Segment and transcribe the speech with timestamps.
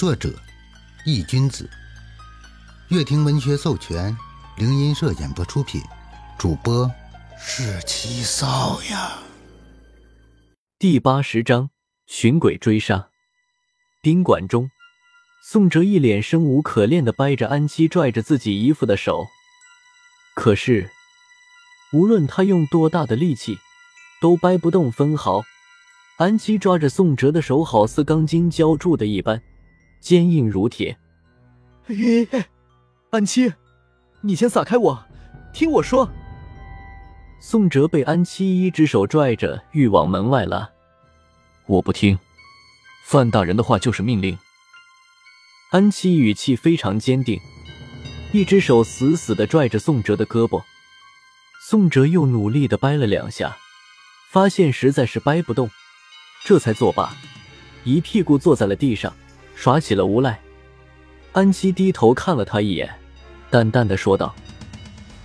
[0.00, 0.32] 作者：
[1.04, 1.68] 易君子，
[2.88, 4.16] 乐亭文学授权，
[4.56, 5.78] 灵音社演播出品，
[6.38, 6.90] 主播
[7.38, 9.18] 是七少呀。
[10.78, 11.68] 第八十章：
[12.06, 13.10] 寻鬼追杀。
[14.00, 14.70] 宾馆中，
[15.44, 19.26] 宋哲一脸生无可恋的掰着安七拽着自己衣服的手，
[20.34, 20.90] 可是
[21.92, 23.58] 无论他用多大的力气，
[24.22, 25.42] 都掰不动分毫。
[26.16, 29.42] 安七抓着宋哲的手，好似钢筋浇铸的一般，
[30.00, 30.98] 坚硬如铁。
[31.86, 32.26] 嘿，
[33.10, 33.52] 安七，
[34.22, 35.06] 你先撒开我，
[35.52, 36.10] 听我说。
[37.40, 40.68] 宋哲被安七一只手拽着，欲往门外拉。
[41.66, 42.18] 我不听，
[43.04, 44.38] 范大人的话就是命令。
[45.70, 47.40] 安七语气非常坚定，
[48.32, 50.62] 一只手死死的拽着宋哲的胳膊。
[51.62, 53.56] 宋哲又努力的掰了两下，
[54.30, 55.70] 发现实在是掰不动。
[56.44, 57.14] 这才作罢，
[57.84, 59.14] 一屁股坐在了地上，
[59.60, 60.40] 耍起了无赖。
[61.32, 62.90] 安七低头看了他一眼，
[63.50, 64.34] 淡淡的说道：“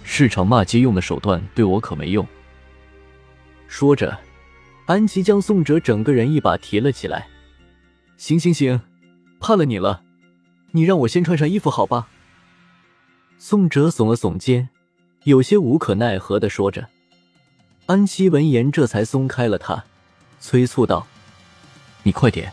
[0.04, 2.28] 市场骂街用的手段对我可没用。”
[3.70, 4.20] 说着，
[4.88, 7.30] 安琪将宋哲整个人一把提了起来。
[8.18, 8.82] “行行行，
[9.40, 10.04] 怕了你了，
[10.72, 12.10] 你让我先穿上衣服好吧？”
[13.40, 14.68] 宋哲耸了耸肩，
[15.24, 16.90] 有些无可奈何的说着。
[17.86, 19.86] 安琪闻言，这才松开了他。
[20.42, 21.08] 催促道
[22.04, 22.52] ：“你快点，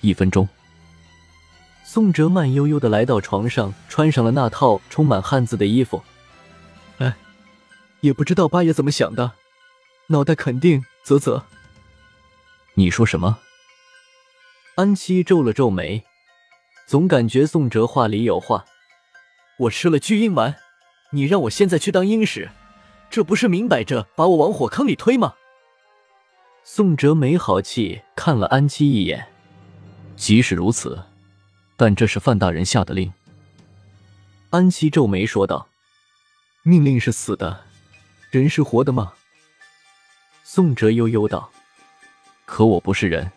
[0.00, 0.48] 一分钟。”
[1.86, 6.02] 宋哲慢悠悠的来到床上，穿上了那套充满汗渍的衣服。
[6.98, 7.14] 哎，
[8.00, 9.32] 也不知道八爷怎么想的，
[10.08, 11.44] 脑袋肯定啧啧。
[12.74, 13.38] 你说什么？
[14.76, 16.02] 安七皱了皱眉，
[16.86, 18.64] 总感觉宋哲话里有话。
[19.58, 20.56] 我吃了巨婴丸，
[21.10, 22.50] 你让我现在去当鹰使，
[23.08, 25.34] 这不是明摆着把我往火坑里推吗？
[26.64, 29.28] 宋哲没好气看了安七一眼，
[30.16, 31.04] 即使如此，
[31.76, 33.12] 但这是范大人下的令。
[34.50, 35.68] 安七皱眉说道
[36.62, 37.64] ：“命令是死的，
[38.30, 39.14] 人是活的吗？”
[40.44, 41.50] 宋哲悠悠道
[42.46, 43.32] ：“可我不是人。”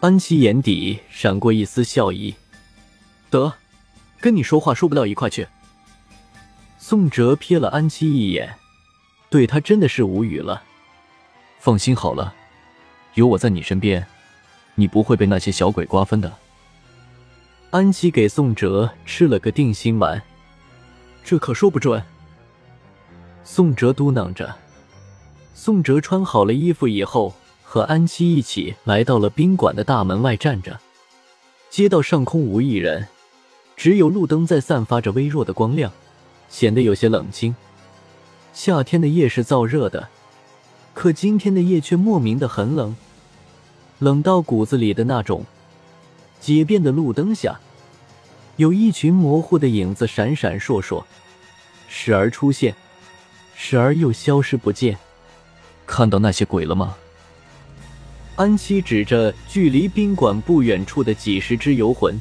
[0.00, 2.34] 安七眼底闪过一丝笑意
[3.30, 3.54] ：“得，
[4.20, 5.46] 跟你说话说不到一块去。”
[6.78, 8.58] 宋哲瞥了安七一眼，
[9.30, 10.62] 对他真的是无语了。
[11.58, 12.34] 放心好了，
[13.14, 14.06] 有我在你身边，
[14.74, 16.36] 你不会被那些小鬼瓜分的。
[17.74, 20.22] 安琪给宋哲吃了个定心丸，
[21.24, 22.00] 这可说不准。
[23.42, 24.54] 宋哲嘟囔着。
[25.54, 30.78] 宋哲穿好了衣服以后，和安琪一起来到了宾馆的大门外站着。
[31.68, 33.08] 街道上空无一人，
[33.76, 35.90] 只有路灯在散发着微弱的光亮，
[36.48, 37.56] 显得有些冷清。
[38.52, 40.08] 夏天的夜是燥热的。
[40.92, 42.94] 可今天的夜却莫名的很冷，
[43.98, 45.44] 冷到骨子里的那种。
[46.44, 47.58] 街边的路灯下，
[48.56, 51.02] 有一群模糊的影子闪闪烁烁，
[51.88, 52.74] 时而出现，
[53.56, 54.98] 时而又消失不见。
[55.86, 56.94] 看到那些鬼了吗？
[58.36, 62.14] 安七指着距离宾馆不远处的几十只游魂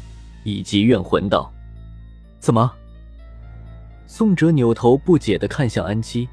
[0.45, 1.51] 以及怨魂道
[2.39, 2.71] ：“怎么？”
[4.07, 6.29] 宋哲扭头不解的看向安七，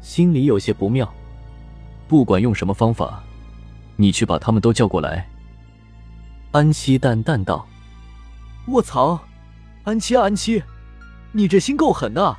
[0.00, 1.08] 心里有些不妙。
[2.08, 3.22] 不管用什么方法，
[3.94, 5.24] 你去把他们都叫过来。”
[6.52, 7.66] 安七淡淡道。
[8.66, 9.20] “卧槽，
[9.84, 10.62] 安七啊安七，
[11.30, 12.36] 你这心够狠的！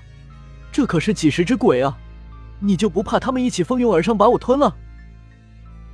[0.71, 1.97] 这可是几十只鬼啊，
[2.59, 4.75] 你就不怕他们一起蜂拥而上把我吞了？”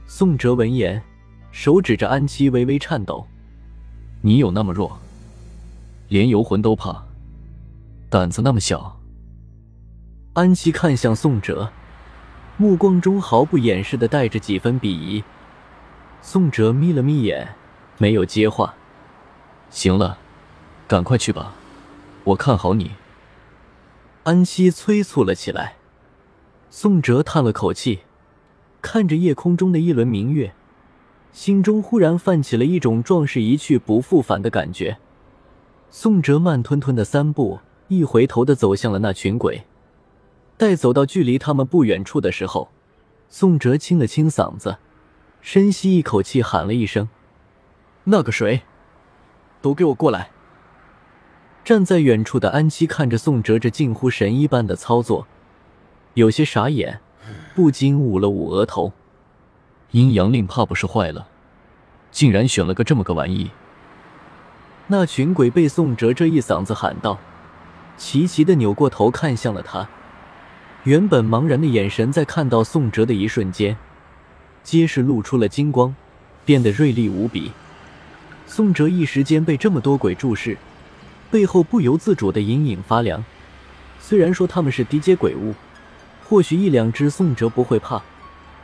[0.07, 1.01] 宋哲闻言，
[1.51, 3.27] 手指着安七微微颤抖
[4.21, 4.99] ：“你有那么弱？
[6.07, 7.03] 连游魂都怕？
[8.09, 8.99] 胆子那么小？”
[10.33, 11.71] 安七看向宋哲。
[12.59, 15.23] 目光中毫不掩饰的带着几分鄙夷。
[16.23, 17.47] 宋哲眯了眯眼，
[17.97, 18.75] 没有接话。
[19.69, 20.17] 行了，
[20.87, 21.53] 赶快去吧，
[22.23, 22.91] 我看好你。
[24.23, 25.75] 安七催促了起来。
[26.69, 27.99] 宋哲叹了口气，
[28.81, 30.53] 看着夜空中的一轮明月，
[31.31, 34.97] 心中忽然泛起了一种壮士一去不复返的感觉。
[35.89, 39.63] 宋哲慢吞吞的三步，一回头的走向了那群鬼。
[40.57, 42.69] 待走到距离他们不远处的时候，
[43.29, 44.77] 宋哲清了清嗓子，
[45.41, 47.07] 深吸一口气，喊了一声
[48.09, 48.61] ：“那个谁，
[49.61, 50.29] 都给我过来！”
[51.65, 55.27] 站在远处的安七看着宋哲这近乎神一般的操作，
[56.13, 57.01] 有些傻眼，
[57.53, 58.93] 不禁捂了捂额头。
[59.91, 61.27] 阴阳令怕不是坏了，
[62.09, 63.51] 竟然选了个这么个玩意。
[64.87, 67.19] 那群鬼被宋哲这一嗓子喊到，
[67.97, 69.89] 齐齐的扭过头看向了他。
[70.83, 73.75] 原本茫然的眼神，在看到宋哲的一瞬间，
[74.63, 75.93] 皆是露出了金光，
[76.45, 77.51] 变得锐利无比。
[78.57, 80.57] 宋哲一时间被这么多鬼注视，
[81.29, 83.23] 背后不由自主的隐隐发凉。
[83.99, 85.53] 虽然说他们是低阶鬼物，
[86.25, 88.01] 或许一两只宋哲不会怕，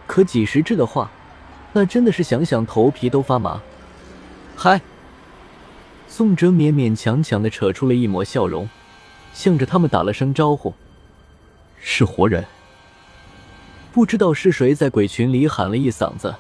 [0.07, 1.11] 可几十只的话，
[1.73, 3.61] 那真的是想想头皮都发麻。
[4.55, 4.81] 嗨，
[6.07, 8.67] 宋哲勉勉强强的扯出了一抹笑容，
[9.31, 10.73] 向着他们打了声招呼
[11.79, 12.43] ：“是活人。”
[13.93, 16.33] 不知道是谁在鬼群里喊了一嗓子，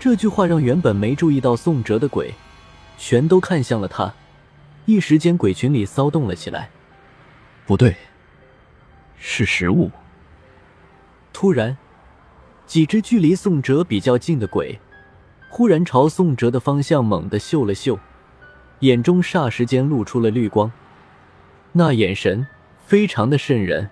[0.00, 2.32] 这句话让原本没注意到宋哲的鬼，
[2.96, 4.14] 全都看向了他。
[4.84, 6.70] 一时间，鬼群里骚动了起来。
[7.66, 7.96] 不对，
[9.16, 9.90] 是食物。
[11.32, 11.76] 突然，
[12.66, 14.80] 几只距离宋哲比较近的鬼，
[15.48, 17.98] 忽然朝宋哲的方向猛地嗅了嗅，
[18.80, 20.72] 眼中霎时间露出了绿光，
[21.72, 22.46] 那眼神
[22.84, 23.90] 非常的渗人。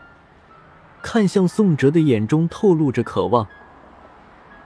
[1.02, 3.46] 看向宋哲的眼中透露着渴望，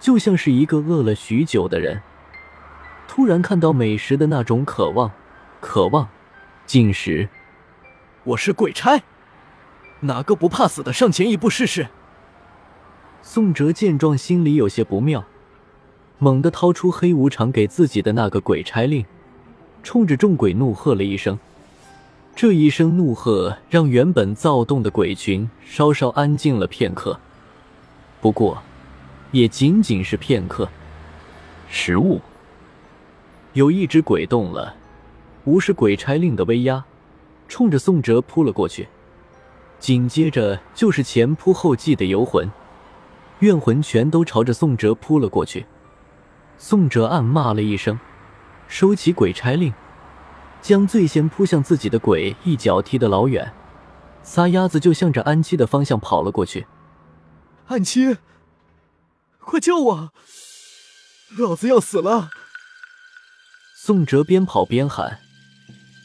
[0.01, 2.03] 就像是一个饿了许久的人，
[3.17, 5.13] 突然看到美食的那种渴望。
[5.61, 6.09] 渴望
[6.67, 7.29] 进食。
[8.25, 9.05] 我是鬼差，
[10.01, 11.87] 哪个不怕死的上前一步试试？
[13.23, 15.25] 宋哲见状，心里有些不妙，
[16.19, 19.07] 猛地掏出黑无常给自己的那个鬼差令，
[19.85, 21.39] 冲着众鬼怒喝了一声。
[22.35, 27.21] 这一声怒喝让原本躁动的鬼群稍稍安静了片刻，
[28.21, 28.61] 不过，
[29.31, 30.69] 也仅仅是片刻。
[31.71, 32.21] 食物，
[33.55, 34.75] 有一只鬼动了，
[35.45, 36.85] 无视鬼差令的威压，
[37.47, 38.89] 冲着宋哲扑了过去。
[39.79, 42.51] 紧接着就是前仆后继的游魂、
[43.39, 45.67] 怨魂，全都朝着宋哲扑了过去。
[46.59, 47.99] 宋哲暗骂了一声，
[48.67, 49.73] 收起鬼差令。
[50.61, 53.53] 将最先扑向自己的鬼一脚踢得老远，
[54.23, 56.67] 撒丫子就向着安七的方向跑了过去。
[57.67, 58.17] 安七，
[59.39, 60.13] 快救我！
[61.39, 62.31] 老子要死了！
[63.87, 65.19] 宋哲边跑边喊。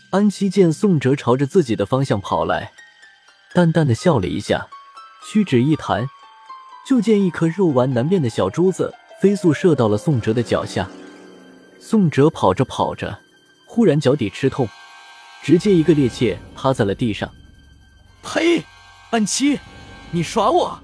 [0.09, 2.73] 安七见宋哲朝着自己的方向跑来，
[3.53, 4.67] 淡淡的笑了一下，
[5.25, 6.05] 屈指一弹，
[6.85, 10.89] 就见一颗肉丸难辨的小珠子飞速射到了宋哲的脚下。
[11.79, 13.17] 宋哲跑着跑着。
[13.65, 14.67] 忽然脚底吃痛，
[15.41, 17.33] 直接一个趔趄趴在了地上。
[18.21, 18.61] 呸！
[19.09, 19.57] 安七，
[20.11, 20.77] 你耍我！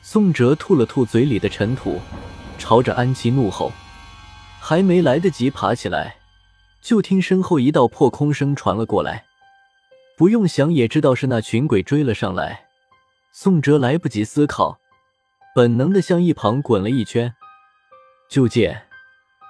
[0.00, 2.00] 宋哲吐了吐嘴里的尘土，
[2.56, 3.70] 朝着安琪怒吼。
[4.68, 6.18] 还没来得及爬起来，
[6.82, 9.24] 就听身后一道破空声传了过来。
[10.14, 12.66] 不用想也知道是那群鬼追了上来。
[13.32, 14.78] 宋哲来不及思考，
[15.54, 17.34] 本能的向一旁滚了一圈，
[18.28, 18.82] 就见。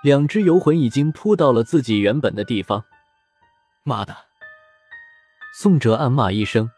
[0.05, 2.85] 两只游魂已经扑到了自己原本的地方，
[3.83, 4.17] 妈的！
[5.53, 6.71] 宋哲暗骂一声，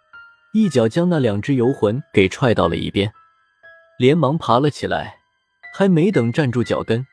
[0.54, 3.12] 一脚将那两只游魂给踹到了一边，
[3.98, 5.18] 连忙爬了起来。
[5.74, 7.06] 还没等站住脚跟，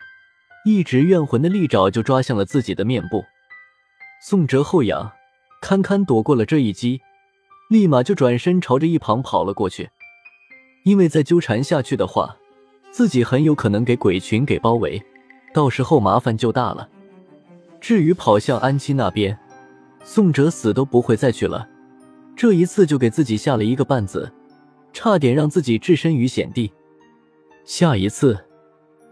[0.67, 3.23] 一直怨魂的利爪就抓向了自己的面部。
[4.21, 5.13] 宋哲后仰，
[5.61, 6.99] 堪堪躲过了这一击，
[7.69, 9.89] 立马就转身朝着一旁跑了过去。
[10.83, 12.35] 因为再纠缠下去的话，
[12.91, 15.01] 自己很有可能给鬼群给包围。
[15.53, 16.89] 到时候麻烦就大了。
[17.79, 19.39] 至于跑向安七那边，
[20.03, 21.65] 宋哲死都不会再去了。
[22.35, 24.29] 这一次就给自己下了一个绊子，
[24.91, 26.73] 差点让自己置身于险地。
[27.63, 28.38] 下一次，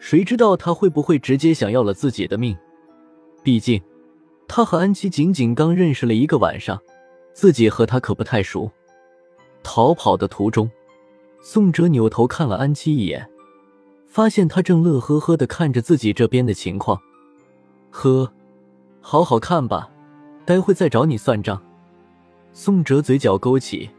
[0.06, 2.56] 谁知道他会不会直接想要了自己的命？
[3.42, 3.82] 毕竟，
[4.48, 6.80] 他和安七仅仅刚认识了一个晚上，
[7.34, 8.70] 自己和他可不太熟。
[9.64, 10.70] 逃跑的途中，
[11.42, 13.28] 宋哲扭头看了安七一眼。
[14.06, 17.02] 发现他正乐呵呵的看着自己这边的情况，
[17.90, 18.32] 呵，
[19.02, 19.90] 好好看吧，
[20.46, 21.60] 待会再找你算账。
[22.54, 23.90] 宋哲嘴角勾起，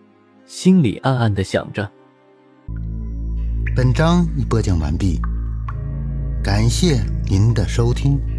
[0.45, 1.91] 心里暗暗的想着。
[3.75, 5.21] 本章已播讲完毕，
[6.47, 8.36] 感谢您的收听。